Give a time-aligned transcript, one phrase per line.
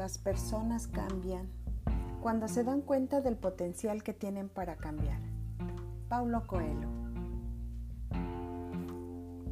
[0.00, 1.46] las personas cambian
[2.22, 5.20] cuando se dan cuenta del potencial que tienen para cambiar.
[6.08, 6.88] Paulo Coelho.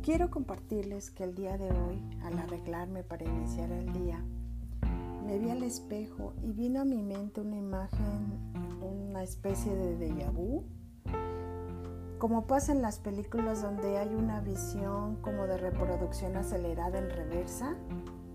[0.03, 4.25] Quiero compartirles que el día de hoy, al arreglarme para iniciar el día,
[5.27, 8.41] me vi al espejo y vino a mi mente una imagen,
[8.81, 10.65] una especie de déjà vu,
[12.17, 17.77] como pasa en las películas donde hay una visión como de reproducción acelerada en reversa.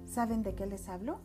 [0.05, 1.21] ¿Saben de qué les hablo?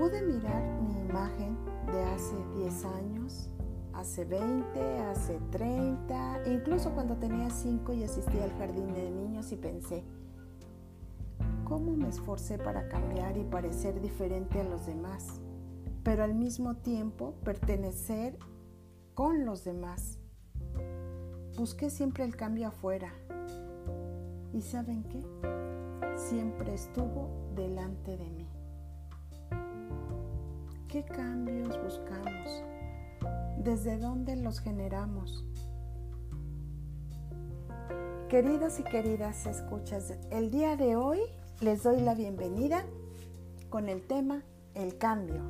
[0.00, 1.58] Pude mirar mi imagen
[1.92, 3.50] de hace 10 años,
[3.92, 9.56] hace 20, hace 30, incluso cuando tenía 5 y asistí al jardín de niños y
[9.56, 10.02] pensé,
[11.64, 15.42] ¿cómo me esforcé para cambiar y parecer diferente a los demás?
[16.02, 18.38] Pero al mismo tiempo pertenecer
[19.12, 20.18] con los demás.
[21.58, 23.12] Busqué siempre el cambio afuera.
[24.54, 25.22] ¿Y saben qué?
[26.16, 28.39] Siempre estuvo delante de mí.
[30.90, 32.64] ¿Qué cambios buscamos?
[33.58, 35.44] ¿Desde dónde los generamos?
[38.28, 41.20] Queridos y queridas escuchas, el día de hoy
[41.60, 42.84] les doy la bienvenida
[43.68, 44.42] con el tema
[44.74, 45.42] El cambio.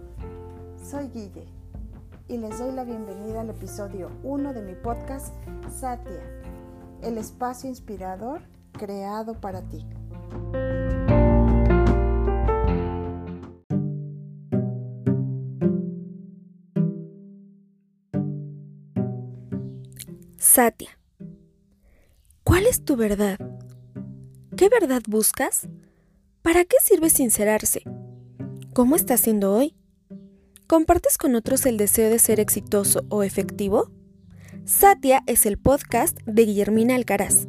[0.77, 1.47] Soy Guille
[2.29, 5.35] y les doy la bienvenida al episodio 1 de mi podcast
[5.71, 6.23] Satya,
[7.01, 9.87] el espacio inspirador creado para ti.
[20.53, 20.99] Satya.
[22.43, 23.39] ¿Cuál es tu verdad?
[24.57, 25.69] ¿Qué verdad buscas?
[26.43, 27.85] ¿Para qué sirve sincerarse?
[28.75, 29.77] ¿Cómo estás siendo hoy?
[30.67, 33.93] ¿Compartes con otros el deseo de ser exitoso o efectivo?
[34.65, 37.47] Satya es el podcast de Guillermina Alcaraz.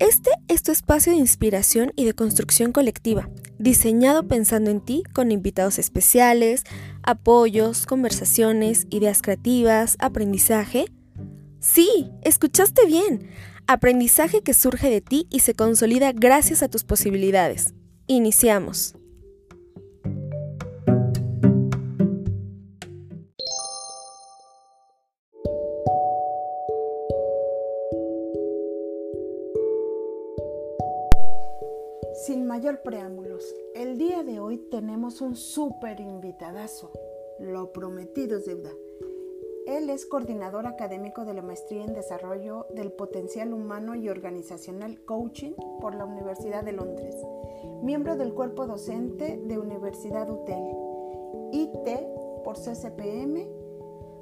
[0.00, 5.30] Este es tu espacio de inspiración y de construcción colectiva, diseñado pensando en ti con
[5.30, 6.64] invitados especiales,
[7.04, 10.86] apoyos, conversaciones, ideas creativas, aprendizaje,
[11.62, 13.30] Sí, escuchaste bien.
[13.68, 17.72] Aprendizaje que surge de ti y se consolida gracias a tus posibilidades.
[18.08, 18.96] Iniciamos.
[32.26, 36.90] Sin mayor preámbulos, el día de hoy tenemos un súper invitadazo.
[37.38, 38.70] Lo prometido es deuda.
[39.66, 45.52] Él es coordinador académico de la Maestría en Desarrollo del Potencial Humano y Organizacional Coaching
[45.80, 47.14] por la Universidad de Londres,
[47.82, 50.62] miembro del cuerpo docente de Universidad UTEL,
[51.52, 53.46] IT por CCPM,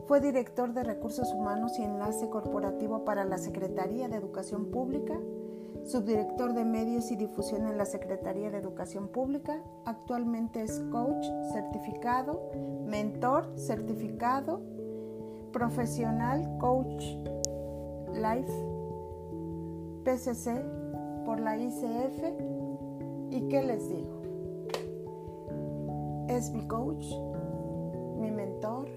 [0.06, 5.18] fue director de Recursos Humanos y Enlace Corporativo para la Secretaría de Educación Pública,
[5.84, 12.50] subdirector de Medios y Difusión en la Secretaría de Educación Pública, actualmente es coach certificado,
[12.84, 14.60] mentor certificado,
[15.52, 17.02] profesional coach
[18.14, 18.52] life
[20.04, 20.62] PCC
[21.24, 22.24] por la ICF
[23.30, 24.20] y qué les digo
[26.28, 27.06] es mi coach
[28.18, 28.88] mi mentor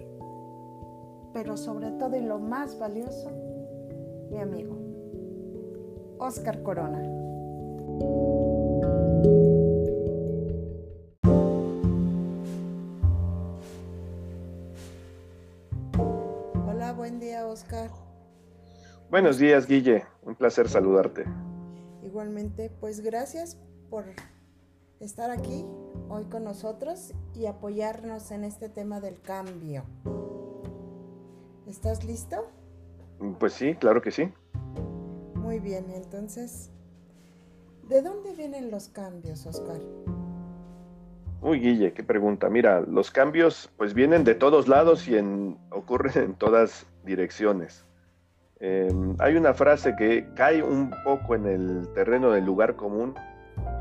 [1.33, 3.29] pero sobre todo y lo más valioso
[4.31, 4.75] mi amigo
[6.19, 7.01] Oscar Corona
[19.13, 20.05] Buenos días, Guille.
[20.23, 21.25] Un placer saludarte.
[22.01, 23.59] Igualmente, pues gracias
[23.91, 24.05] por
[24.99, 25.67] estar aquí
[26.09, 29.83] hoy con nosotros y apoyarnos en este tema del cambio.
[31.67, 32.49] ¿Estás listo?
[33.37, 34.33] Pues sí, claro que sí.
[35.35, 36.71] Muy bien, entonces,
[37.87, 39.79] ¿de dónde vienen los cambios, Oscar?
[41.39, 42.49] Uy, Guille, qué pregunta.
[42.49, 45.15] Mira, los cambios pues vienen de todos lados y
[45.69, 47.85] ocurren en todas direcciones.
[48.65, 53.13] Em, hay una frase que cae un poco en el terreno del lugar común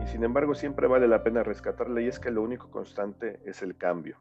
[0.02, 3.62] y sin embargo siempre vale la pena rescatarla y es que lo único constante es
[3.62, 4.17] el cambio.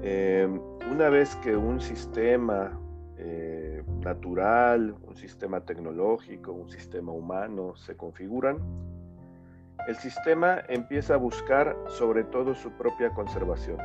[0.00, 0.58] Em,
[0.90, 2.80] una vez que un sistema
[3.18, 8.56] eh, natural, un sistema tecnológico, un sistema humano se configuran,
[9.86, 13.76] el sistema empieza a buscar sobre todo su propia conservación.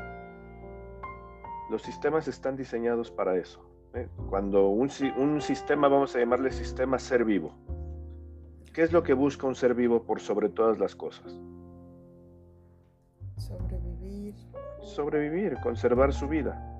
[1.69, 3.66] Los sistemas están diseñados para eso.
[3.93, 4.07] ¿Eh?
[4.29, 7.53] Cuando un, sistema, vamos a llamarle sistema ser vivo,
[8.73, 11.39] ¿qué es lo que busca un ser vivo por sobre todas las cosas?
[13.37, 14.35] Sobrevivir.
[14.81, 16.73] Sobrevivir, conservar su vida.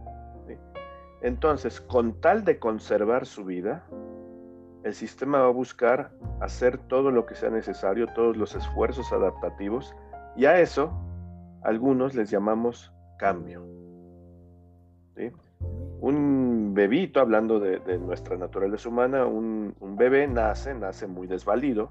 [1.21, 3.83] Entonces, con tal de conservar su vida,
[4.83, 9.95] el sistema va a buscar hacer todo lo que sea necesario, todos los esfuerzos adaptativos,
[10.36, 10.92] y a eso
[11.63, 13.65] algunos les llamamos cambio.
[15.99, 21.89] Un bebito, hablando de, nuestra naturaleza humana, un, bebé nace, nace muy desvalido,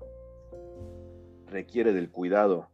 [1.51, 2.69] requiere del cuidado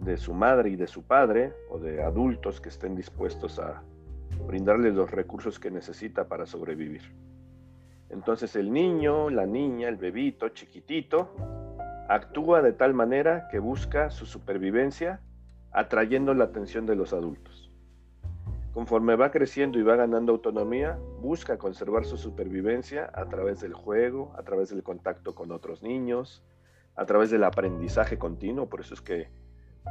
[0.00, 3.82] de su madre y de su padre, o de adultos que estén dispuestos a
[4.46, 7.02] brindarle los recursos que necesita para sobrevivir.
[8.10, 11.34] Entonces el niño, la niña, el bebito, chiquitito,
[12.08, 15.20] actúa de tal manera que busca su supervivencia
[15.72, 17.47] atrayendo la atención de los adultos.
[18.78, 24.32] Conforme va creciendo y va ganando autonomía, busca conservar su supervivencia a través del juego,
[24.38, 26.44] a través del contacto con otros niños,
[26.94, 28.68] a través del aprendizaje continuo.
[28.68, 29.30] Por eso es que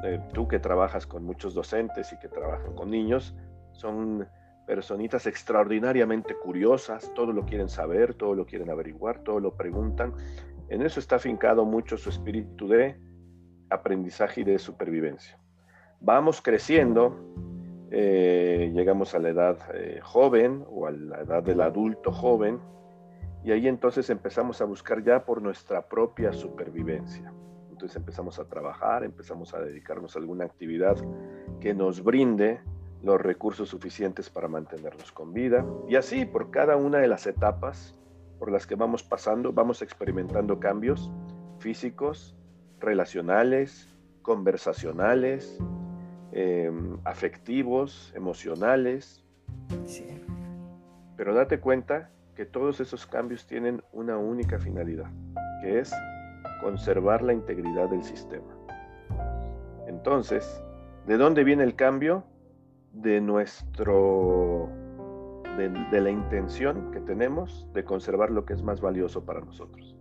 [0.06, 3.36] eh, tú que trabajas con muchos docentes y que trabajan con niños,
[3.74, 4.25] son
[4.66, 10.13] personitas extraordinariamente curiosas, todo lo quieren saber, todo lo quieren averiguar, todo lo preguntan.
[10.69, 12.98] En eso está afincado mucho su espíritu de
[13.69, 15.38] aprendizaje y de supervivencia.
[16.00, 17.18] Vamos creciendo,
[17.92, 22.60] eh, llegamos a la edad eh, joven o a la edad del adulto joven,
[23.44, 27.31] y ahí entonces empezamos a buscar ya por nuestra propia supervivencia.
[27.72, 30.98] Entonces empezamos a trabajar, empezamos a dedicarnos a alguna actividad
[31.62, 32.60] que nos brinde
[33.04, 35.66] los recursos suficientes para mantenernos con vida.
[35.88, 37.95] Y así, por cada una de las etapas
[38.39, 41.12] por las que vamos pasando, vamos experimentando cambios
[41.60, 42.36] físicos,
[42.80, 45.57] relacionales, conversacionales,
[46.31, 49.24] em, afectivos, emocionales.
[51.15, 55.09] Pero date cuenta que todos esos cambios tienen una única finalidad,
[55.62, 55.91] que es
[56.62, 58.56] conservar la integridad del sistema.
[59.88, 60.62] Entonces,
[61.07, 62.24] ¿de dónde viene el cambio?
[63.01, 64.69] de nuestro
[65.57, 69.95] de, la intención que tenemos de conservar lo que es más valioso para nosotros.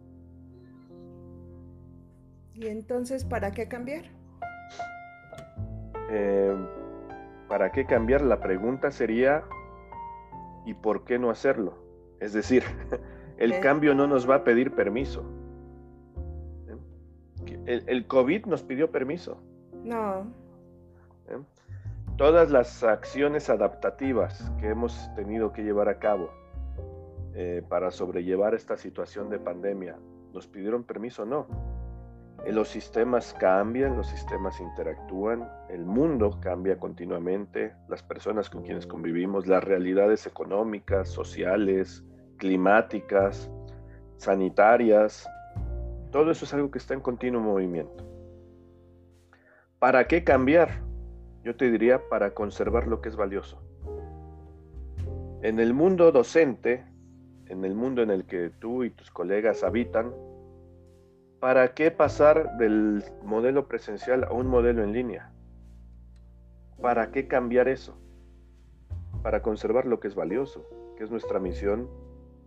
[2.55, 4.05] ¿Y entonces para qué cambiar?
[6.11, 6.55] Eh,
[7.49, 8.23] ¿Para qué cambiar?
[8.23, 9.44] La pregunta sería,
[10.64, 11.79] ¿y por qué no hacerlo?
[12.20, 12.64] Es decir,
[13.38, 15.25] el cambio no nos va a pedir permiso.
[16.69, 17.58] ¿Eh?
[17.67, 19.41] El, el COVID nos pidió permiso.
[19.85, 20.26] No
[22.17, 26.31] todas las acciones adaptativas que hemos tenido que llevar a cabo
[27.35, 29.97] eh, para sobrellevar esta situación de pandemia,
[30.32, 31.26] ¿nos pidieron permiso?
[31.26, 31.47] No.
[32.46, 38.87] Eh, los sistemas cambian, los sistemas interactúan, el mundo cambia continuamente, las personas con quienes
[38.87, 42.04] convivimos, las realidades económicas, sociales,
[42.37, 43.50] climáticas,
[44.16, 45.28] sanitarias,
[46.12, 48.04] todo eso es algo que está en continuo movimiento.
[49.81, 50.82] ¿Para qué cambiar?
[51.42, 53.60] Yo te diría para conservar lo que es valioso.
[55.42, 56.87] En el mundo docente,
[57.46, 60.12] en el mundo en el que tú y tus colegas habitan,
[61.46, 65.31] ¿para qué pasar del modelo presencial a un modelo en línea?
[66.82, 67.96] ¿Para qué cambiar eso?
[69.22, 70.66] Para conservar lo que es valioso,
[70.96, 71.88] que es nuestra misión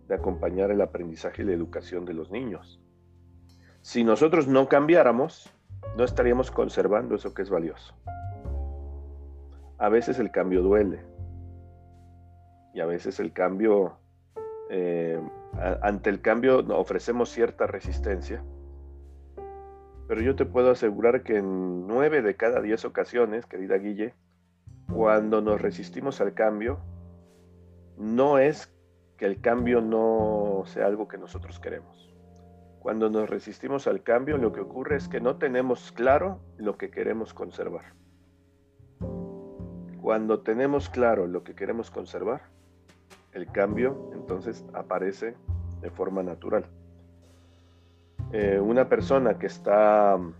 [0.06, 2.78] de acompañar el aprendizaje y la educación de los niños.
[3.80, 5.50] Si nosotros no cambiáramos,
[5.96, 7.94] no estaríamos conservando eso que es valioso.
[9.78, 11.00] A veces el cambio duele
[12.74, 13.96] y a veces el cambio,
[14.68, 15.18] eh,
[15.80, 18.44] ante el cambio ofrecemos cierta resistencia.
[20.10, 24.12] Pero yo te puedo asegurar que en nueve de cada diez ocasiones, querida Guille,
[24.92, 26.80] cuando nos resistimos al cambio,
[27.96, 28.74] no es
[29.16, 32.12] que el cambio no sea algo que nosotros queremos.
[32.80, 36.90] Cuando nos resistimos al cambio, lo que ocurre es que no tenemos claro lo que
[36.90, 37.94] queremos conservar.
[40.02, 42.42] Cuando tenemos claro lo que queremos conservar,
[43.30, 45.36] el cambio entonces aparece
[45.80, 46.66] de forma natural.
[48.32, 50.34] Eh, una persona que está mm,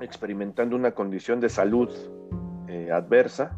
[0.00, 1.88] experimentando una condición de salud
[2.68, 3.56] eh, adversa,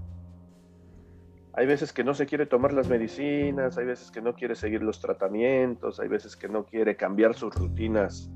[1.55, 4.83] hay veces que no se quiere tomar las medicinas, hay veces que no quiere seguir
[4.83, 8.31] los tratamientos, hay veces que no quiere cambiar sus rutinas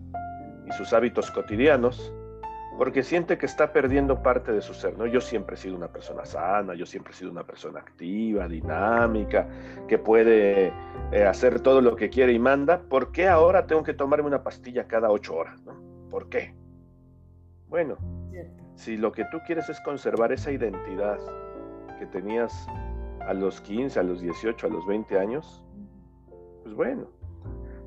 [0.66, 2.12] y sus hábitos cotidianos,
[2.76, 5.06] porque siente que está perdiendo parte de su ser, ¿no?
[5.06, 9.48] Yo siempre he sido una persona sana, yo siempre he sido una persona activa, dinámica,
[9.88, 10.72] que puede
[11.12, 12.80] eh, hacer todo lo que quiere y manda.
[12.80, 15.74] ¿Por qué ahora tengo que tomarme una pastilla cada ocho horas, ¿no?
[16.10, 16.54] ¿Por qué?
[17.68, 17.96] Bueno,
[18.74, 21.18] si lo que tú quieres es conservar esa identidad
[21.98, 22.68] que tenías
[23.26, 25.64] a los 15, a los 18, a los 20 años,
[26.62, 27.08] pues bueno.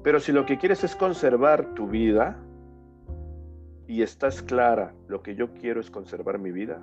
[0.03, 2.39] Pero si lo que quieres es conservar tu vida,
[3.89, 6.79] y estás clara, lo que yo quiero es conservar mi vida,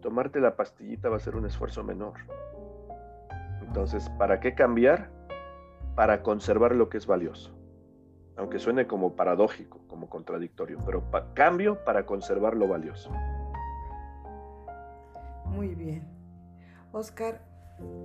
[0.00, 2.14] tomarte la pastillita va a ser un esfuerzo menor.
[3.60, 5.10] Entonces, ¿para qué cambiar?
[5.94, 7.54] Para conservar lo que es valioso.
[8.38, 11.04] Aunque suene como paradójico, como contradictorio, pero
[11.34, 13.10] cambio para conservar lo valioso.
[15.44, 16.08] Muy bien.
[16.92, 17.42] Oscar,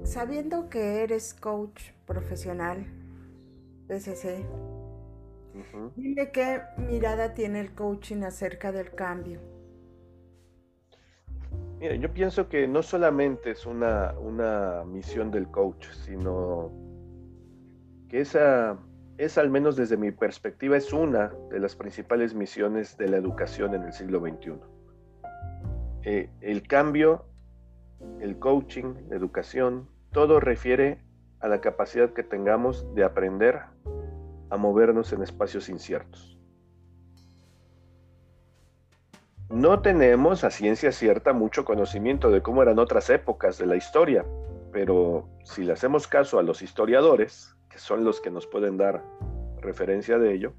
[0.04, 2.86] sabiendo que eres coach profesional,
[3.88, 4.46] PCC,
[5.96, 9.40] dime qué mirada tiene el coaching acerca del cambio.
[11.80, 16.72] Mira, yo pienso que no solamente es una, una misión del coach, sino
[18.10, 18.78] que esa
[19.18, 23.76] es, al menos desde mi perspectiva, es una de las principales misiones de la educación
[23.76, 24.54] en el siglo XXI.
[26.04, 27.26] Eh, el cambio,
[28.20, 31.00] el coaching, la educación, todo refiere
[31.40, 33.62] a la capacidad que tengamos de aprender
[34.50, 36.38] a movernos en espacios inciertos.
[39.50, 44.24] No tenemos a ciencia cierta mucho conocimiento de cómo eran otras épocas de la historia,
[44.72, 49.04] pero si le hacemos caso a los historiadores, que son los que nos pueden dar
[49.60, 50.54] referencia de ello,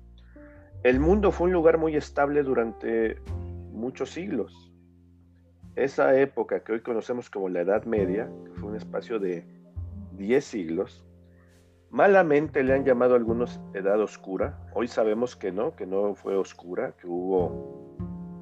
[0.82, 3.20] el mundo fue un lugar muy estable durante
[3.70, 4.72] muchos siglos.
[5.76, 9.44] Esa época que hoy conocemos como la Edad Media, fue un espacio de
[10.16, 11.04] 10 siglos,
[11.90, 14.58] malamente le han llamado a algunos Edad Oscura.
[14.74, 17.96] Hoy sabemos que no, que no fue oscura, que hubo,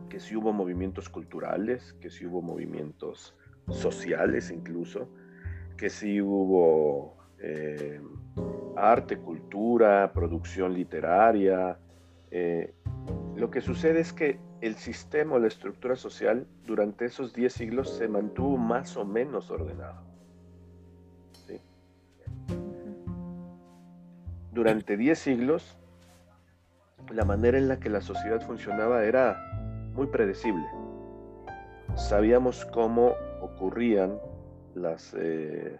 [0.08, 3.34] que sí hubo movimientos culturales, que sí hubo movimientos
[3.70, 5.08] sociales incluso,
[5.76, 8.00] que sí hubo eh,
[8.76, 11.78] arte, cultura, producción literaria.
[12.30, 12.74] Eh,
[13.36, 17.96] lo que sucede es que el sistema o la estructura social durante esos 10 siglos
[17.96, 20.07] se mantuvo más o menos ordenado.
[24.58, 25.78] Durante 10 siglos,
[27.12, 29.38] la manera en la que la sociedad funcionaba era
[29.94, 30.66] muy predecible.
[31.94, 34.18] Sabíamos cómo ocurrían
[34.74, 35.78] las, eh,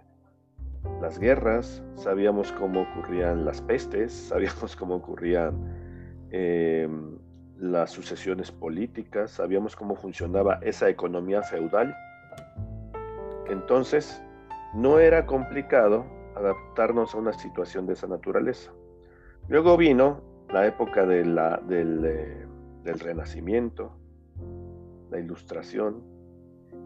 [1.01, 5.57] las guerras, sabíamos cómo ocurrían las pestes, sabíamos cómo ocurrían
[6.31, 7.19] em,
[7.59, 11.97] las sucesiones políticas, sabíamos cómo funcionaba esa economía feudal.
[13.51, 14.23] Entonces,
[14.73, 18.73] no era complicado adaptarnos a una situación de esa naturaleza.
[19.49, 22.47] Luego vino la época de la, del, eh,
[22.85, 23.93] del Renacimiento,
[25.11, 26.03] la Ilustración,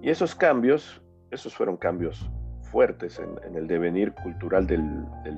[0.01, 2.29] y esos cambios, esos fueron cambios
[2.73, 4.83] fuertes en, el devenir cultural del,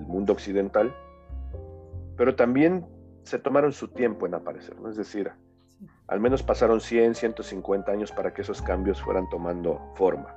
[0.06, 0.94] mundo occidental,
[2.16, 2.86] pero también
[3.24, 4.88] se tomaron su tiempo en aparecer, ¿no?
[4.88, 5.32] Es decir,
[6.06, 10.34] al menos pasaron 100, 150 años para que esos cambios fueran tomando forma.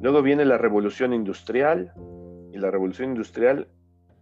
[0.00, 1.94] Luego viene la revolución industrial
[2.52, 3.68] y la revolución industrial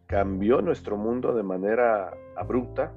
[0.07, 2.93] cambió nuestro mundo de manera abrupta.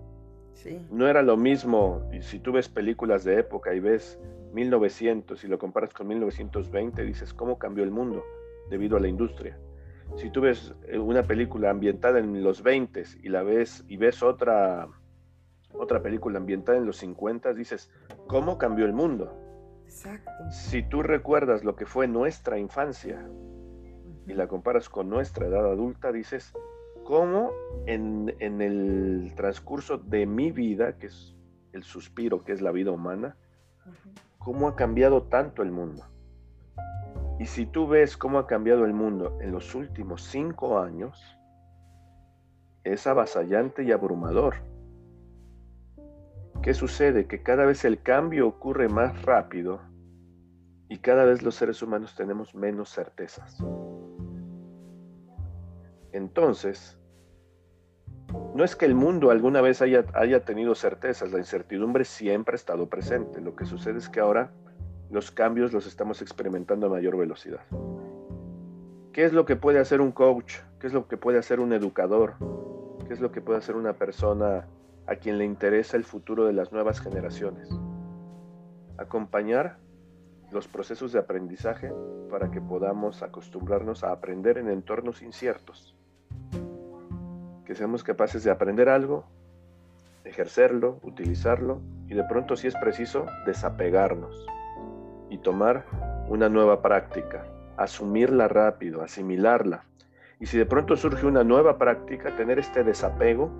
[0.91, 4.19] No era lo mismo, y si tú ves películas de época y ves
[4.53, 8.23] 1900 y lo comparas con 1920, dices, ¿cómo cambió el mundo?
[8.69, 9.57] debido a la industria.
[10.15, 14.21] Si tú ves eh, una película ambientada en los 20 y la ves y ves
[14.21, 14.87] otra
[15.75, 17.91] otra película ambientada en los 50, dices,
[18.27, 19.35] ¿cómo cambió el mundo?
[19.85, 20.31] Exacto.
[20.51, 23.27] Si tú recuerdas lo que fue nuestra infancia
[24.27, 26.53] y la comparas con nuestra edad adulta, dices,
[27.03, 27.51] ¿cómo
[27.85, 31.35] en, en el transcurso de mi vida, que es
[31.73, 33.35] el suspiro, que es la vida humana,
[34.37, 36.03] cómo ha cambiado tanto el mundo?
[37.39, 41.19] Y si tú ves cómo ha cambiado el mundo en los últimos cinco años,
[42.83, 44.55] es avasallante y abrumador.
[46.61, 47.27] ¿Qué sucede?
[47.27, 49.81] Que cada vez el cambio ocurre más rápido
[50.87, 53.57] y cada vez los seres humanos tenemos menos certezas.
[56.13, 56.97] Entonces,
[58.55, 62.55] no es que el mundo alguna vez haya, haya tenido certezas, la incertidumbre siempre ha
[62.55, 63.41] estado presente.
[63.41, 64.51] Lo que sucede es que ahora
[65.09, 67.61] los cambios los estamos experimentando a mayor velocidad.
[69.11, 70.55] ¿Qué es lo que puede hacer un coach?
[70.79, 72.35] ¿Qué es lo que puede hacer un educador?
[73.07, 74.67] ¿Qué es lo que puede hacer una persona
[75.05, 77.69] a quien le interesa el futuro de las nuevas generaciones?
[78.97, 79.77] Acompañar
[80.51, 81.91] los procesos de aprendizaje
[82.29, 85.95] para que podamos acostumbrarnos a aprender en entornos inciertos.
[87.75, 89.25] Seamos capaces de aprender algo,
[90.25, 94.45] ejercerlo, utilizarlo y de pronto si es preciso desapegarnos
[95.29, 95.85] y tomar
[96.29, 97.45] una nueva práctica,
[97.77, 99.85] asumirla rápido, asimilarla.
[100.39, 103.51] Y si de pronto surge una nueva práctica, tener este desapego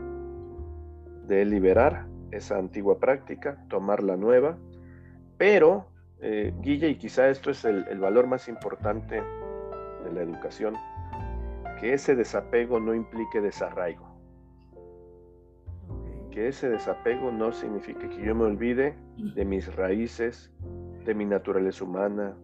[1.26, 4.58] de liberar esa antigua práctica, tomar la nueva,
[5.38, 5.88] pero,
[6.20, 9.24] eh, Guille, y quizá esto es el valor más importante
[10.04, 10.76] de la educación,
[11.84, 14.08] que ese desapego no implique desarraigo.
[16.32, 20.50] Que ese desapego no signifique que yo me olvide de mis raíces,
[21.04, 22.38] de mi naturaleza humana,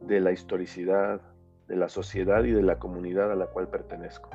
[0.00, 1.20] de la historicidad,
[1.66, 4.30] de la sociedad y de la comunidad a la cual pertenezco.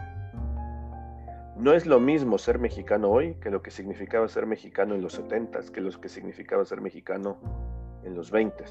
[1.57, 5.13] No es lo mismo ser mexicano hoy que lo que significaba ser mexicano en los
[5.13, 7.38] 70 que lo que significaba ser mexicano
[8.03, 8.65] en los 20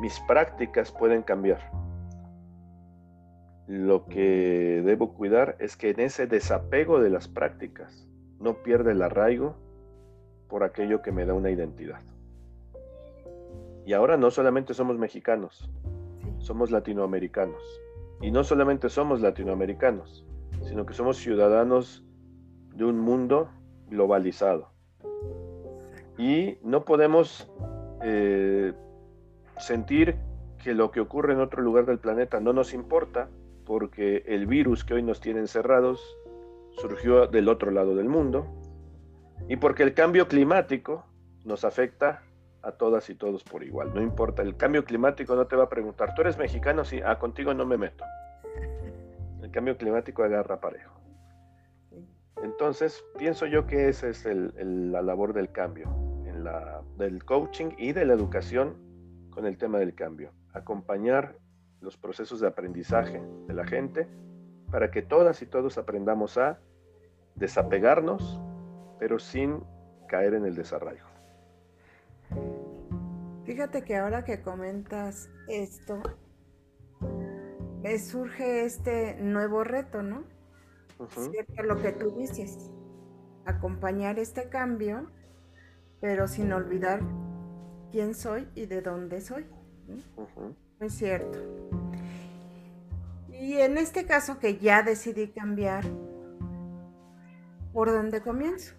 [0.00, 1.83] mis prácticas pueden cambiar.
[3.66, 8.06] Lo que debo cuidar es que en ese desapego de las prácticas
[8.38, 9.56] no pierda el arraigo
[10.48, 12.00] por aquello que me da una identidad.
[13.86, 15.70] Y ahora no solamente somos mexicanos,
[16.38, 17.62] somos latinoamericanos.
[18.20, 20.24] Y no solamente somos latinoamericanos,
[20.62, 22.04] sino que somos ciudadanos
[22.74, 23.50] de un mundo
[23.88, 24.70] globalizado.
[26.16, 27.50] Y no podemos
[28.02, 28.72] eh,
[29.58, 30.16] sentir
[30.62, 33.28] que lo que ocurre en otro lugar del planeta no nos importa,
[33.64, 36.00] porque el virus que hoy nos tiene encerrados
[36.76, 38.46] surgió del otro lado del mundo,
[39.48, 41.04] y porque el cambio climático
[41.44, 42.22] nos afecta
[42.62, 43.92] a todas y todos por igual.
[43.94, 46.84] No importa, el cambio climático no te va a preguntar, ¿tú eres mexicano?
[46.84, 48.04] Sí, ah, contigo no me meto.
[49.42, 50.94] El cambio climático agarra parejo.
[52.42, 55.86] Entonces, pienso yo que esa es la labor del cambio,
[56.26, 56.44] en
[56.96, 58.76] del coaching y de la educación
[59.30, 60.32] con el tema del cambio.
[60.52, 61.36] Acompañar
[61.80, 64.08] los procesos de aprendizaje de la gente
[64.70, 66.58] para que todas y todos aprendamos a
[67.34, 68.40] desapegarnos,
[68.98, 69.62] pero sin
[70.08, 71.06] caer en el desarraigo.
[73.44, 76.00] Fíjate que ahora que comentas esto,
[77.82, 80.24] me surge este nuevo reto, ¿no?
[81.08, 82.70] Cierto, lo que tú dices,
[83.44, 85.10] acompañar este cambio,
[86.00, 87.00] pero sin olvidar
[87.90, 89.46] quién soy y de dónde soy.
[90.80, 91.38] Es cierto.
[93.30, 95.84] Y en este caso que ya decidí cambiar,
[97.72, 98.74] ¿por dónde comienzo?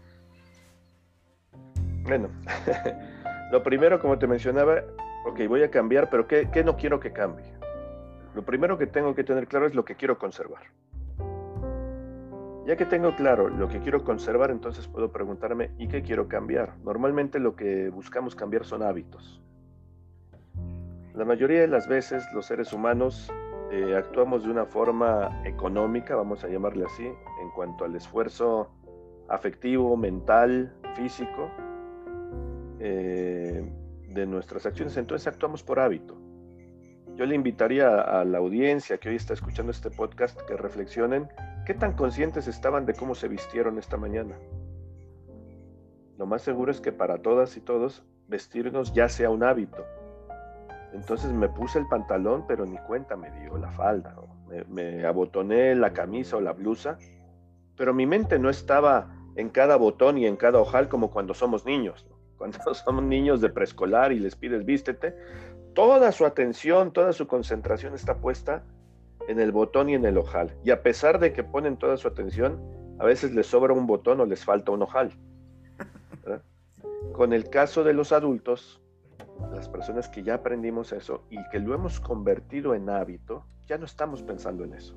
[2.04, 2.30] Bueno,
[3.52, 4.82] Lo primero, como te mencionaba,
[5.24, 7.46] ok, voy a cambiar, pero ¿qué, no quiero que cambie?
[8.34, 10.64] Lo primero que tengo que tener claro es lo que quiero conservar.
[12.66, 16.76] Ya que tengo claro lo que quiero conservar, entonces puedo preguntarme, ¿y qué quiero cambiar?
[16.84, 19.42] Normalmente lo que buscamos cambiar son hábitos.
[21.16, 23.32] La mayoría de las veces los seres humanos
[23.72, 28.70] eh, actuamos de una forma económica, vamos a llamarle así, en cuanto al esfuerzo
[29.30, 31.50] afectivo, mental, físico,
[32.80, 33.64] eh,
[34.10, 36.18] de nuestras acciones, entonces actuamos por hábito.
[37.16, 41.30] Yo le invitaría a la audiencia que hoy está escuchando este podcast que reflexionen
[41.66, 44.38] qué tan conscientes estaban de cómo se vistieron esta mañana.
[46.18, 49.86] Lo más seguro es que para todas y todos vestirnos ya sea un hábito.
[50.96, 54.16] Entonces me puse el pantalón, pero ni cuenta me dio la falda.
[54.48, 56.98] Me, me, abotoné la camisa o la blusa,
[57.76, 61.66] pero mi mente no estaba en cada botón y en cada ojal como cuando somos
[61.66, 65.16] niños cuando son niños de preescolar y les pides vístete,
[65.74, 68.64] toda su atención, toda su concentración está puesta
[69.28, 70.56] en el botón y en el ojal.
[70.64, 72.60] Y a pesar de que ponen toda su atención,
[73.00, 75.12] a veces les sobra un botón o les falta un ojal.
[77.14, 78.82] Con el caso de los adultos,
[79.52, 83.86] las personas que ya aprendimos eso y que lo hemos convertido en hábito, ya no
[83.86, 84.96] estamos pensando en eso.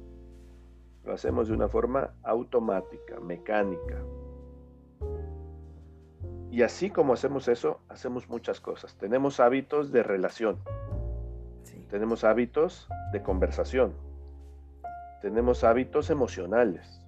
[1.05, 4.03] Lo hacemos de una forma automática, mecánica,
[6.51, 8.97] y así como hacemos eso, hacemos muchas cosas.
[8.97, 10.59] Tenemos hábitos de relación.
[11.91, 13.93] Tenemos hábitos de conversación.
[15.21, 17.05] Tenemos hábitos emocionales.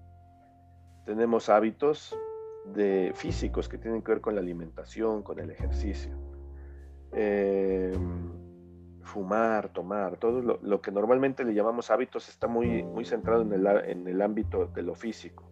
[1.07, 2.17] Tenemos hábitos
[2.67, 6.30] de físicos que tienen que ver con la alimentación, con el ejercicio.
[7.13, 8.31] Em,
[9.03, 13.67] fumar, tomar, todo lo, que normalmente le llamamos hábitos está muy, muy centrado en el,
[13.67, 15.45] en el ámbito de lo físico.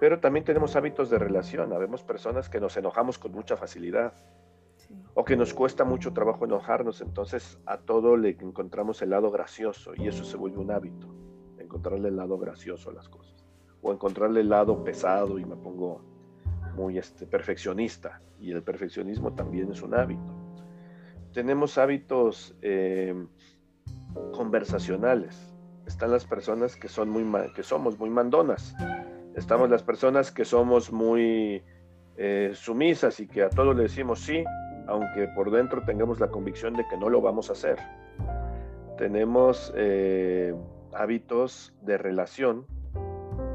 [0.00, 1.72] Pero también tenemos hábitos de relación.
[1.72, 4.14] Habemos personas que nos enojamos con mucha facilidad
[5.14, 7.02] o que nos cuesta mucho trabajo enojarnos.
[7.02, 11.06] Entonces a todo le encontramos el lado gracioso y eso se vuelve un hábito.
[11.58, 13.44] Encontrarle el lado gracioso a las cosas.
[13.82, 16.00] O encontrarle el lado pesado y me pongo
[16.74, 18.20] muy este, perfeccionista.
[18.40, 20.34] Y el perfeccionismo también es un hábito.
[21.32, 23.14] Tenemos hábitos eh,
[24.32, 25.54] conversacionales.
[25.86, 28.74] Están las personas que, son muy, que somos muy mandonas
[29.34, 31.62] Estamos las personas que somos muy
[32.18, 34.44] eh, sumisas y que a todo le decimos sí,
[34.86, 37.78] aunque por dentro tengamos la convicción de que no lo vamos a hacer.
[38.98, 40.54] Tenemos eh,
[40.92, 42.66] hábitos de relación,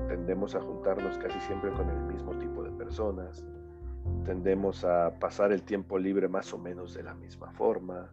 [0.07, 2.56] tendemos a juntarnos casi siempre con el mismo tipo
[2.87, 3.45] personas,
[4.23, 8.09] tendemos a pasar el tiempo libre más o menos de la misma forma.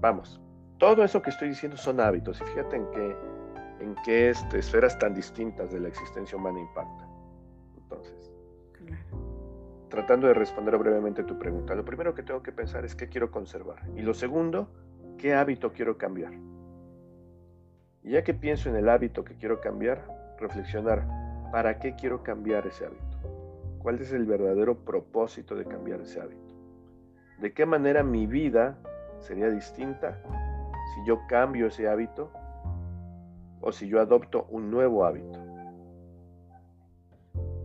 [0.00, 0.40] Vamos,
[0.78, 3.16] todo eso que estoy diciendo son hábitos y fíjate en que
[3.80, 7.08] en qué este, esferas tan distintas de la existencia humana impactan.
[7.76, 8.32] Entonces,
[9.88, 13.30] tratando de responder brevemente tu pregunta, lo primero que tengo que pensar es qué quiero
[13.30, 13.88] conservar.
[13.94, 14.68] Y lo segundo,
[15.18, 16.32] qué hábito quiero cambiar.
[18.02, 20.04] Y ya que pienso en el hábito que quiero cambiar,
[20.40, 21.06] reflexionar,
[21.52, 23.07] ¿para qué quiero cambiar ese hábito?
[23.78, 26.54] ¿Cuál es el verdadero propósito de cambiar ese hábito?
[27.40, 28.78] ¿De qué manera mi vida
[29.20, 30.20] sería distinta
[30.94, 32.30] si yo cambio ese hábito
[33.60, 35.38] o si yo adopto un nuevo hábito.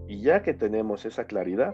[0.07, 1.73] Y ya que tenemos esa claridad,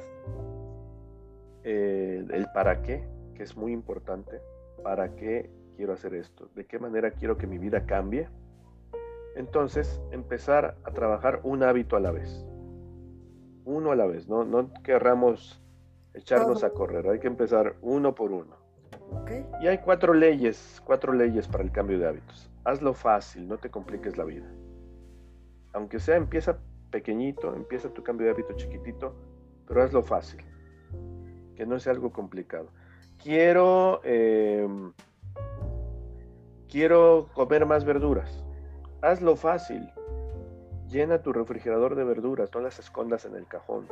[1.63, 4.39] eh, el para qué, que es muy importante,
[4.83, 8.29] para qué quiero hacer esto, de qué manera quiero que mi vida cambie,
[9.35, 12.45] entonces empezar a trabajar un hábito a la vez.
[13.69, 15.61] Uno a la vez, no, no querramos
[16.15, 18.57] echarnos a correr, hay que empezar uno por uno.
[19.61, 22.49] Y hay cuatro leyes, cuatro leyes para el cambio de hábitos.
[22.63, 24.51] Hazlo fácil, no te compliques la vida.
[25.73, 26.57] Aunque sea, empieza
[26.89, 29.13] pequeñito, empieza tu cambio de hábito chiquitito,
[29.67, 30.43] pero hazlo fácil,
[31.55, 32.71] que no sea algo complicado.
[33.21, 34.93] Quiero, em,
[36.67, 38.43] quiero comer más verduras.
[39.03, 39.87] Hazlo fácil.
[40.89, 43.87] Llena tu refrigerador de verduras, no las escondas en el cajón.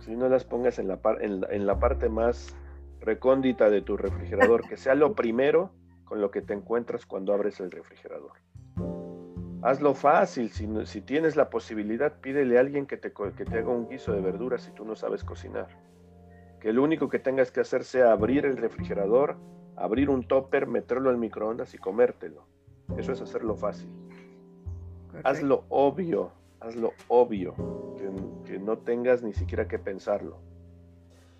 [0.00, 2.54] Si no las pongas en la, en la parte más
[3.00, 5.72] recóndita de tu refrigerador, que sea lo primero
[6.04, 8.32] con lo que te encuentras cuando abres el refrigerador.
[9.62, 13.70] Hazlo fácil, si, si tienes la posibilidad, pídele a alguien que te, que te haga
[13.70, 15.68] un guiso de verduras si tú no sabes cocinar.
[16.60, 19.38] Que lo único que tengas que hacer sea abrir el refrigerador,
[19.76, 22.46] abrir un topper, meterlo al microondas y comértelo.
[22.98, 23.88] Eso es hacerlo fácil.
[25.22, 27.54] Hazlo obvio, hazlo obvio,
[28.44, 30.38] que no tengas ni siquiera que pensarlo.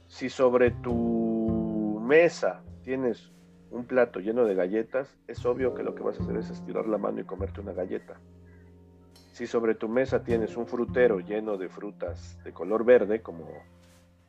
[0.06, 3.32] Si sobre tu mesa tienes
[3.70, 6.86] un plato lleno de galletas, es obvio que lo que vas a hacer es estirar
[6.86, 8.14] la mano y comerte una galleta.
[9.32, 13.48] Si sobre tu mesa tienes un frutero lleno de frutas de color verde, como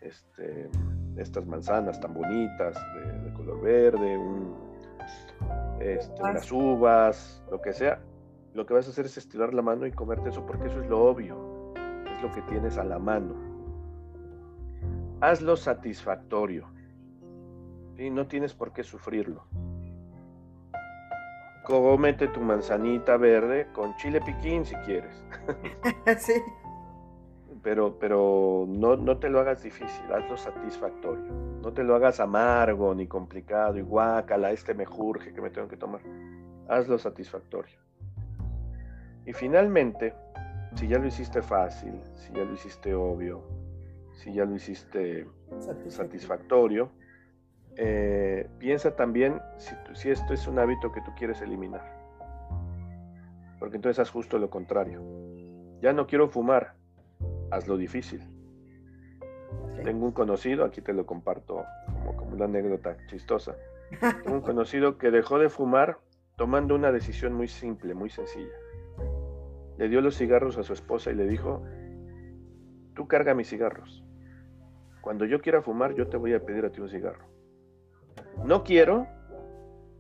[0.02, 0.70] este,
[1.18, 2.76] estas manzanas tan bonitas
[3.24, 4.20] de, color verde,
[5.80, 8.02] este, unas uvas, lo que sea,
[8.56, 10.90] lo que vas a hacer es estirar la mano y comerte eso porque eso es
[10.90, 11.74] lo obvio,
[12.10, 13.36] es lo que tienes a la mano.
[15.20, 16.66] Hazlo satisfactorio.
[17.98, 19.44] y No tienes por qué sufrirlo.
[21.66, 25.22] Cómete tu manzanita verde con chile piquín si quieres.
[26.20, 26.42] sí.
[27.62, 31.34] Pero, pero no, no te lo hagas difícil, hazlo satisfactorio.
[31.62, 35.68] No te lo hagas amargo ni complicado y guácala, este me jurge que me tengo
[35.68, 36.02] que tomar.
[36.70, 37.86] Hazlo satisfactorio.
[39.26, 40.14] Y finalmente,
[40.76, 43.44] si ya lo hiciste fácil, si ya lo hiciste obvio,
[44.14, 45.28] si ya lo hiciste
[45.88, 46.92] satisfactorio,
[47.78, 51.84] eh, piensa también si, si esto es un hábito que tú quieres eliminar.
[53.60, 55.02] Porque entonces haz justo lo contrario.
[55.82, 56.76] Ya no quiero fumar,
[57.52, 58.22] hazlo difícil.
[59.84, 63.56] Tengo un conocido, aquí te lo comparto como, como una anécdota chistosa.
[64.24, 66.00] Tengo un conocido que dejó de fumar
[66.36, 68.54] tomando una decisión muy simple, muy sencilla.
[69.78, 71.64] Le dio los cigarros a su esposa y le dijo,
[72.94, 74.04] tú carga mis cigarros.
[75.02, 77.26] Cuando yo quiera fumar, yo te voy a pedir a ti un cigarro.
[78.44, 79.08] No quiero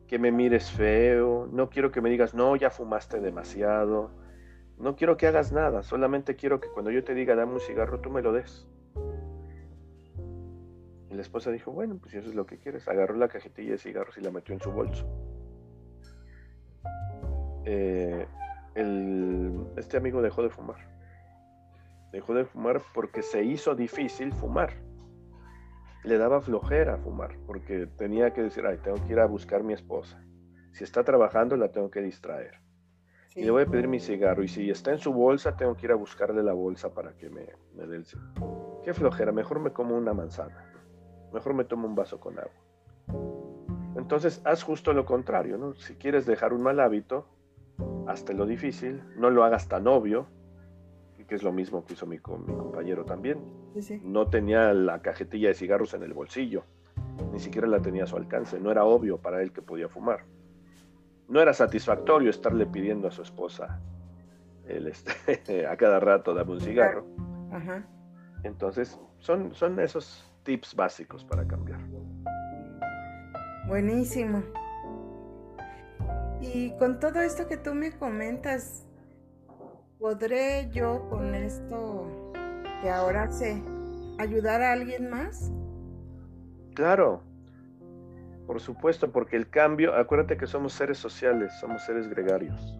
[0.07, 4.11] que me mires feo, no quiero que me digas, no, ya fumaste demasiado,
[4.77, 7.99] no quiero que hagas nada, solamente quiero que cuando yo te diga, dame un cigarro,
[8.01, 8.67] tú me lo des.
[11.09, 13.71] Y la esposa dijo, bueno, pues si eso es lo que quieres, agarró la cajetilla
[13.71, 15.07] de cigarros y la metió en su bolso.
[17.63, 18.27] Eh,
[18.75, 20.77] este amigo dejó de fumar.
[22.11, 24.73] Dejó de fumar porque se hizo difícil fumar
[26.05, 29.63] le daba flojera fumar, porque tenía que decir, ay, tengo que ir a buscar a
[29.63, 30.21] mi esposa.
[30.71, 32.59] Si está trabajando, la tengo que distraer.
[33.35, 34.43] Y le voy a pedir mi cigarro.
[34.43, 37.29] Y si está en su bolsa, tengo que ir a buscarle la bolsa para que
[37.29, 38.81] me, me dé el cigarro.
[38.83, 40.71] Qué flojera, mejor me como una manzana.
[41.33, 43.95] Mejor me tomo un vaso con agua.
[43.97, 45.73] Entonces, haz justo lo contrario, ¿no?
[45.75, 47.27] Si quieres dejar un mal hábito,
[48.07, 50.27] hazte lo difícil, no lo hagas tan obvio,
[51.27, 53.39] que es lo mismo que hizo mi, mi compañero también.
[54.03, 56.63] No tenía la cajetilla de cigarros en el bolsillo,
[57.31, 60.25] ni siquiera la tenía a su alcance, no era obvio para él que podía fumar.
[61.27, 63.81] No era satisfactorio estarle pidiendo a su esposa
[64.67, 67.05] el, este, a cada rato dame un cigarro.
[68.43, 71.79] Entonces, son, son esos tips básicos para cambiar.
[73.67, 74.43] Buenísimo.
[76.41, 78.85] Y con todo esto que tú me comentas,
[79.99, 82.31] ¿Podré yo con esto
[82.81, 83.63] que ahora sé
[84.19, 85.51] ayudar a alguien más?
[86.75, 87.23] Claro,
[88.45, 92.77] por supuesto, porque el cambio, acuérdate que somos seres sociales, somos seres gregarios.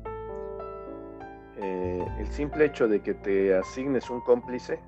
[1.58, 4.80] Eh, el simple hecho de que te asignes un cómplice,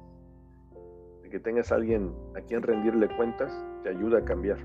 [1.24, 3.52] de que tengas a alguien a quien rendirle cuentas,
[3.84, 4.58] te ayuda a cambiar.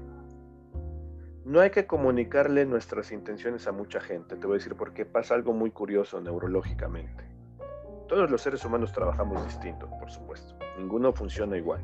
[1.45, 5.35] No hay que comunicarle nuestras intenciones a mucha gente, te voy a decir porque pasa
[5.35, 7.25] algo muy curioso neurológicamente.
[8.09, 10.55] Todos los seres humanos trabajamos distinto, por supuesto.
[10.79, 11.83] Ninguno funciona igual.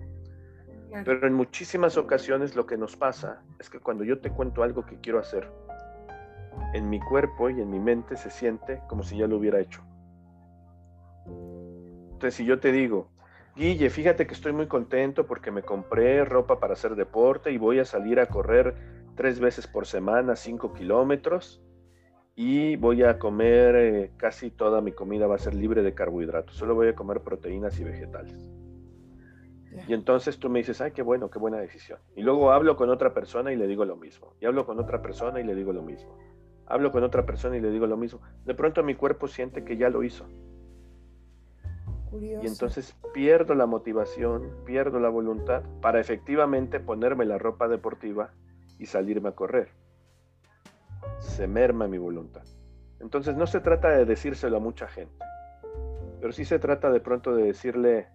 [1.04, 4.86] Pero en muchísimas ocasiones lo que nos pasa es que cuando yo te cuento algo
[4.86, 5.50] que quiero hacer,
[6.72, 9.82] en mi cuerpo y en mi mente se siente como si ya lo hubiera hecho.
[12.12, 13.10] Entonces, si yo te digo,
[13.54, 17.80] Guille, fíjate que estoy muy contento porque me compré ropa para hacer deporte y voy
[17.80, 21.60] a salir a correr tres veces por semana, cinco kilómetros,
[22.36, 26.54] y voy a comer eh, casi toda mi comida va a ser libre de carbohidratos,
[26.54, 28.48] solo voy a comer proteínas y vegetales.
[29.88, 31.98] Y entonces tú me dices, ay, qué bueno, qué buena decisión.
[32.14, 34.34] Y luego hablo con otra persona y le digo lo mismo.
[34.40, 36.16] Y hablo con otra persona y le digo lo mismo.
[36.66, 38.20] Hablo con otra persona y le digo lo mismo.
[38.44, 40.26] De pronto mi cuerpo siente que ya lo hizo.
[42.12, 48.32] Y entonces pierdo la motivación, pierdo la voluntad para efectivamente ponerme la ropa deportiva
[48.78, 49.68] y salirme a correr.
[51.18, 52.44] Se merma mi voluntad.
[53.00, 55.24] Entonces no se trata de decírselo a mucha gente,
[56.20, 58.08] pero sí se trata de pronto de decirle,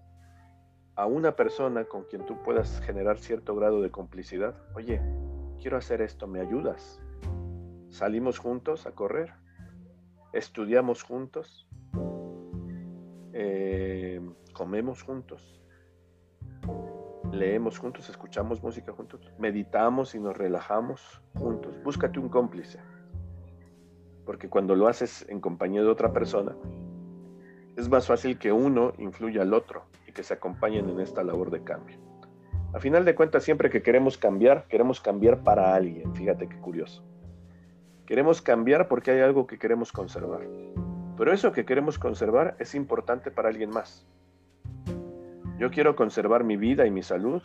[0.96, 5.02] a una persona con quien tú puedas generar cierto grado de complicidad, oye,
[5.60, 7.02] quiero hacer esto, ¿me ayudas?
[7.90, 9.34] Salimos juntos a correr,
[10.34, 11.68] estudiamos juntos,
[13.34, 14.22] eh,
[14.54, 15.63] comemos juntos,
[17.34, 21.76] leemos juntos, escuchamos música juntos, meditamos y nos relajamos juntos.
[21.84, 22.80] Búscate un cómplice,
[24.26, 26.56] porque cuando lo haces en compañía de otra persona,
[27.76, 31.64] es más fácil que uno influya al otro que se acompañen en esta labor de
[31.64, 31.98] cambio.
[32.74, 36.14] A final de cuentas, siempre que queremos cambiar, queremos cambiar para alguien.
[36.16, 37.04] Fíjate qué curioso.
[38.06, 40.42] Queremos cambiar porque hay algo que queremos conservar.
[41.18, 44.08] Pero eso que queremos conservar es importante para alguien más.
[45.60, 47.42] Yo quiero conservar mi vida y mi salud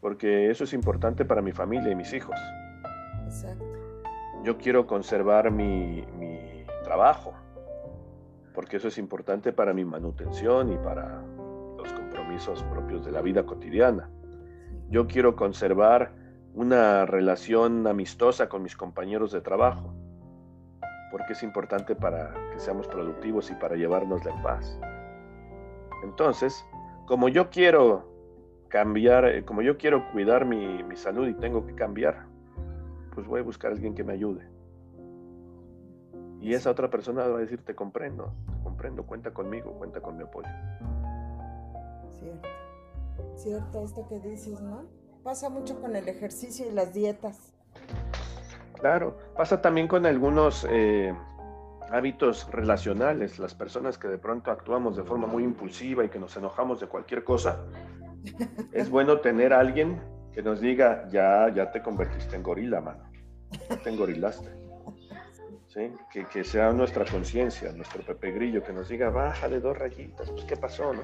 [0.00, 2.38] porque eso es importante para mi familia y mis hijos.
[4.44, 7.34] Yo quiero conservar mi, mi trabajo
[8.54, 11.22] porque eso es importante para mi manutención y para
[11.76, 14.08] los compromisos propios de la vida cotidiana.
[14.88, 16.12] Yo quiero conservar
[16.54, 19.92] una relación amistosa con mis compañeros de trabajo,
[21.10, 24.80] porque es importante para que seamos productivos y para llevarnos en paz.
[26.06, 26.64] Entonces,
[27.06, 28.04] como yo quiero
[28.68, 32.26] cambiar, eh, como yo quiero cuidar mi, mi salud y tengo que cambiar,
[33.12, 34.46] pues voy a buscar a alguien que me ayude.
[36.40, 40.16] Y esa otra persona va a decir, te comprendo, te comprendo, cuenta conmigo, cuenta con
[40.16, 40.48] mi apoyo.
[42.20, 42.48] Cierto,
[43.34, 44.84] cierto esto que dices, ¿no?
[45.24, 47.52] Pasa mucho con el ejercicio y las dietas.
[48.74, 51.12] Claro, pasa también con algunos eh,
[51.90, 56.36] hábitos relacionales, las personas que de pronto actuamos de forma muy impulsiva y que nos
[56.36, 57.64] enojamos de cualquier cosa.
[58.72, 60.00] es bueno tener a alguien
[60.32, 63.04] que nos diga, ya, ya te convertiste en gorila, mano,
[63.70, 64.66] ya te engorilaste
[66.32, 70.56] que, sea nuestra conciencia, nuestro Pepe Grillo, que nos diga, bájale dos rayitas, pues qué
[70.56, 71.02] pasó, ¿no?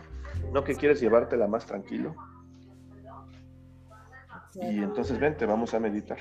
[0.50, 2.14] No que quieres llevártela más tranquilo.
[4.54, 6.18] Y entonces vente, vamos a meditar.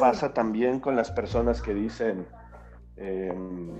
[0.00, 2.26] Pasa también con las personas que dicen
[2.96, 3.70] em,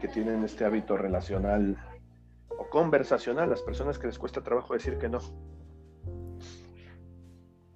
[0.00, 1.76] que tienen este hábito relacional
[2.50, 5.20] o conversacional, las personas que les cuesta trabajo decir que no.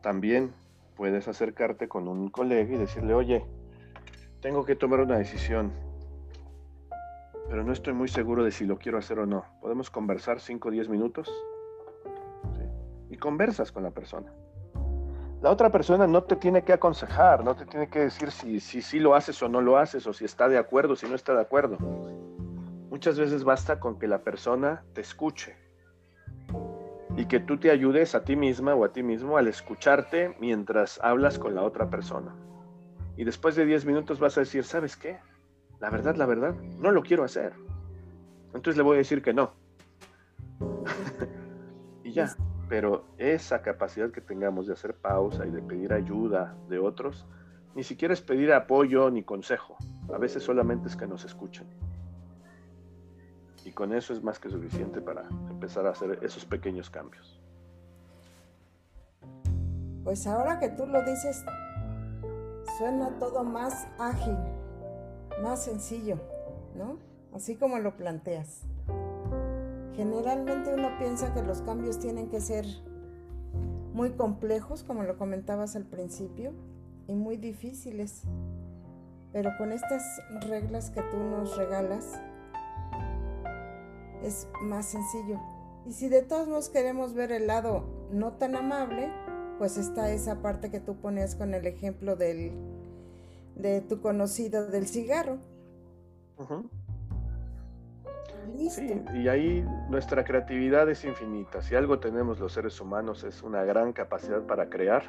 [0.03, 0.53] También
[0.97, 3.45] puedes acercarte con un colega y decirle, oye,
[4.41, 5.73] tengo que tomar una decisión,
[7.49, 9.45] pero no estoy muy seguro de si lo quiero hacer o no.
[9.61, 11.31] ¿Podemos conversar 5 o 10 minutos?
[13.09, 14.33] Y conversas con la persona.
[15.43, 18.83] La otra persona no te tiene que aconsejar, no te tiene que decir si, si,
[18.83, 21.35] si lo haces o no lo haces, o si está de acuerdo, si no está
[21.35, 21.79] de acuerdo.
[22.91, 25.57] Muchas veces basta con que la persona te escuche
[27.17, 31.01] y que tú te ayudes a ti misma o a ti mismo al escucharte mientras
[31.03, 32.35] hablas con la otra persona
[33.21, 35.19] y después de 10 minutos vas a decir, ¿sabes qué?
[35.79, 37.53] La verdad, la verdad, no lo quiero hacer.
[38.55, 39.53] Entonces le voy a decir que no.
[42.03, 42.35] y ya,
[42.71, 47.27] pero esa capacidad que tengamos de hacer pausa y de pedir ayuda de otros,
[47.75, 49.77] ni siquiera es pedir apoyo ni consejo.
[50.15, 51.67] A veces solamente es que nos escuchen.
[53.65, 57.41] Y con eso es más que suficiente para empezar a hacer esos pequeños cambios.
[60.05, 61.45] Pues ahora que tú lo dices,
[62.79, 64.37] suena todo más ágil,
[65.43, 66.21] más sencillo,
[66.77, 66.99] ¿no?
[67.35, 68.63] Así como lo planteas.
[70.01, 72.65] Generalmente uno piensa que los cambios tienen que ser
[73.93, 76.55] muy complejos, como lo comentabas al principio,
[77.07, 78.23] y muy difíciles.
[79.31, 80.03] Pero con estas
[80.49, 82.19] reglas que tú nos regalas,
[84.23, 85.39] es más sencillo.
[85.85, 89.13] Y si de todos modos queremos ver el lado no tan amable,
[89.59, 92.53] pues está esa parte que tú pones con el ejemplo del,
[93.55, 95.37] de tu conocido del cigarro.
[98.71, 101.63] Sí, y ahí nuestra creatividad es infinita.
[101.63, 105.03] Si algo tenemos los seres humanos es una gran capacidad para crear.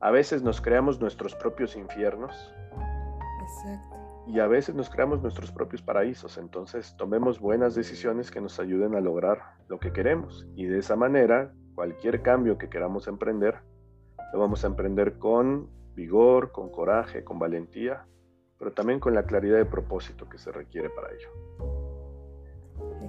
[0.00, 2.54] A veces nos creamos nuestros propios infiernos.
[3.42, 3.96] Exacto.
[4.26, 6.38] Y a veces nos creamos nuestros propios paraísos.
[6.38, 10.46] Entonces tomemos buenas decisiones que nos ayuden a lograr lo que queremos.
[10.54, 13.58] Y de esa manera, cualquier cambio que queramos emprender,
[14.32, 18.06] lo vamos a emprender con vigor, con coraje, con valentía,
[18.58, 21.79] pero también con la claridad de propósito que se requiere para ello.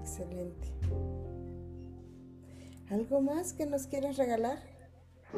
[0.01, 0.67] Excelente.
[2.89, 4.57] ¿Algo más que nos quieras regalar?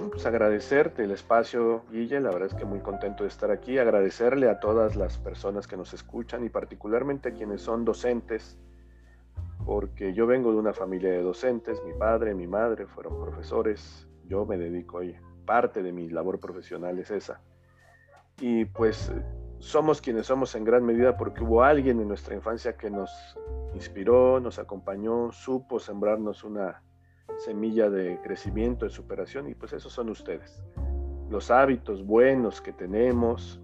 [0.10, 4.50] Pues agradecerte el espacio, Guille, la verdad es que muy contento de estar aquí, agradecerle
[4.50, 8.58] a todas las personas que nos escuchan y particularmente a quienes son docentes,
[9.66, 14.46] porque yo vengo de una familia de docentes, mi padre, mi madre fueron profesores, yo
[14.48, 17.42] me dedico hoy, parte de mi labor profesional es esa.
[18.40, 19.12] Y pues
[19.64, 23.10] somos quienes somos en gran medida porque hubo alguien en nuestra infancia que nos
[23.74, 26.84] inspiró, nos acompañó, supo sembrarnos una
[27.38, 30.62] semilla de crecimiento, de superación y pues esos son ustedes.
[31.30, 33.62] Los hábitos buenos que tenemos,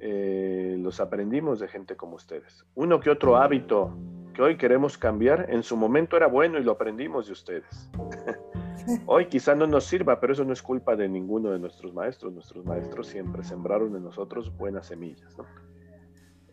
[0.00, 2.66] eh, los aprendimos de gente como ustedes.
[2.74, 3.96] Uno que otro hábito
[4.34, 7.90] que hoy queremos cambiar, en su momento era bueno y lo aprendimos de ustedes.
[9.06, 12.32] Hoy quizá no nos sirva, pero eso no es culpa de ninguno de nuestros maestros.
[12.32, 15.36] Nuestros maestros siempre sembraron en nosotros buenas semillas.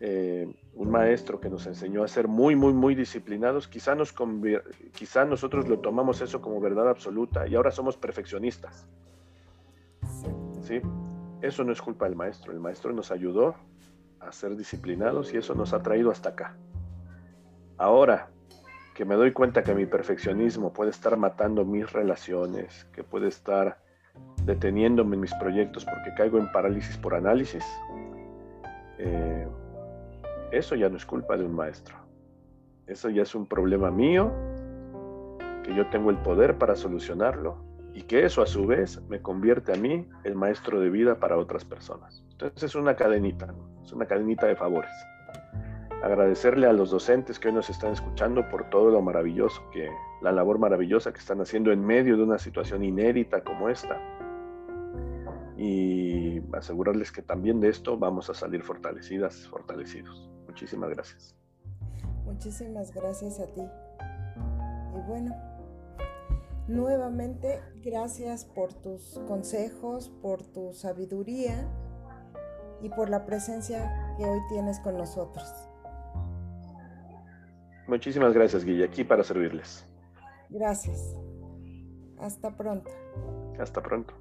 [0.00, 4.12] Eh, un maestro que nos enseñó a ser muy, muy, muy disciplinados, quizá, nos
[4.92, 8.86] quizá nosotros lo tomamos eso como verdad absoluta y ahora somos perfeccionistas.
[10.62, 10.80] ¿Sí?
[11.40, 12.52] Eso no es culpa del maestro.
[12.52, 13.54] El maestro nos ayudó
[14.18, 16.56] a ser disciplinados y eso nos ha traído hasta acá.
[17.76, 18.30] Ahora,
[18.94, 23.78] que me doy cuenta que mi perfeccionismo puede estar matando mis relaciones, que puede estar
[24.44, 27.64] deteniéndome en mis proyectos porque caigo en parálisis por análisis,
[28.98, 29.48] eh,
[30.52, 31.96] eso ya no es culpa de un maestro.
[32.86, 34.30] Eso ya es un problema mío,
[35.64, 37.56] que yo tengo el poder para solucionarlo
[37.94, 41.36] y que eso a su vez me convierte a mí el maestro de vida para
[41.36, 42.24] otras personas.
[42.30, 43.52] Entonces es una cadenita,
[43.82, 44.92] es una cadenita de favores
[46.04, 49.88] agradecerle a los docentes que hoy nos están escuchando por todo lo maravilloso que,
[50.20, 53.98] la labor maravillosa que están haciendo en medio de una situación inédita como esta.
[55.56, 60.30] Y asegurarles que también de esto vamos a salir fortalecidas, fortalecidos.
[60.46, 61.34] Muchísimas gracias.
[62.26, 63.62] Muchísimas gracias a ti.
[63.62, 65.34] Y bueno,
[66.68, 71.66] nuevamente gracias por tus consejos, por tu sabiduría
[72.82, 75.73] y por la presencia que hoy tienes con nosotros.
[77.86, 79.84] Muchísimas gracias, Guille, aquí para servirles.
[80.48, 81.16] Gracias.
[82.18, 82.90] Hasta pronto.
[83.58, 84.14] Hasta pronto.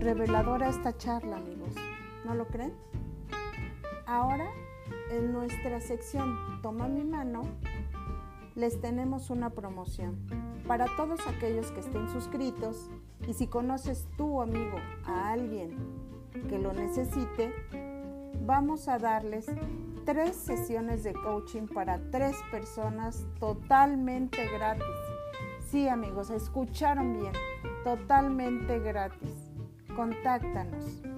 [0.00, 1.74] Reveladora esta charla, amigos.
[2.24, 2.72] ¿No lo creen?
[4.06, 4.50] Ahora,
[5.10, 7.42] en nuestra sección Toma mi mano,
[8.60, 10.18] les tenemos una promoción
[10.68, 12.90] para todos aquellos que estén suscritos
[13.26, 15.78] y si conoces tu amigo a alguien
[16.48, 17.54] que lo necesite,
[18.44, 19.46] vamos a darles
[20.04, 24.84] tres sesiones de coaching para tres personas totalmente gratis.
[25.70, 27.32] Sí amigos, escucharon bien,
[27.82, 29.50] totalmente gratis.
[29.96, 31.09] Contáctanos.